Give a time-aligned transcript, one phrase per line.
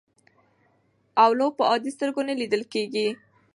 [1.25, 3.07] اولو په عادي سترګو نه لیدل کېږي.